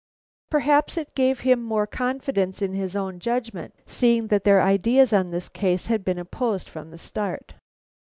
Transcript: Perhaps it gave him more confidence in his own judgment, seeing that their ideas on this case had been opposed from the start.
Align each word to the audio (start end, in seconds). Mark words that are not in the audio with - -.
Perhaps 0.49 0.97
it 0.97 1.13
gave 1.13 1.41
him 1.41 1.61
more 1.61 1.85
confidence 1.85 2.59
in 2.59 2.73
his 2.73 2.95
own 2.95 3.19
judgment, 3.19 3.75
seeing 3.85 4.29
that 4.29 4.45
their 4.45 4.59
ideas 4.59 5.13
on 5.13 5.29
this 5.29 5.47
case 5.47 5.85
had 5.85 6.03
been 6.03 6.17
opposed 6.17 6.67
from 6.67 6.89
the 6.89 6.97
start. 6.97 7.53